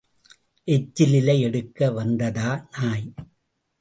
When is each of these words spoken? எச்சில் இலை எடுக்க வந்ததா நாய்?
எச்சில் 0.67 1.13
இலை 1.13 1.41
எடுக்க 1.41 1.91
வந்ததா 1.91 2.49
நாய்? 2.71 3.07